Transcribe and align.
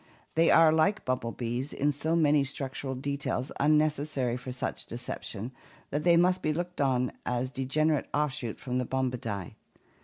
They 0.33 0.49
are 0.49 0.73
like 0.73 1.05
bumblebees 1.05 1.73
in 1.73 1.91
so 1.91 2.15
many 2.15 2.43
structural 2.43 2.95
details 2.95 3.51
un 3.59 3.77
necessary 3.77 4.35
for 4.35 4.51
such 4.51 4.87
deception 4.87 5.51
that 5.91 6.03
they 6.03 6.17
must 6.17 6.41
be 6.41 6.53
looked 6.53 6.81
on 6.81 7.11
as 7.23 7.51
a 7.51 7.53
degenerate 7.53 8.09
offshoot 8.11 8.59
from 8.59 8.79
the 8.79 8.85
Bombidae. 8.87 9.53